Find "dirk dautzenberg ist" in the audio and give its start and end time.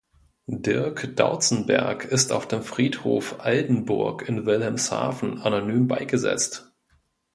0.47-2.31